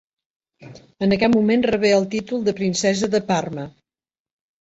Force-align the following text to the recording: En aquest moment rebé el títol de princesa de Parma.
En 1.07 1.11
aquest 1.17 1.33
moment 1.35 1.65
rebé 1.69 1.91
el 1.97 2.07
títol 2.13 2.41
de 2.47 2.55
princesa 2.61 3.11
de 3.17 3.21
Parma. 3.29 3.67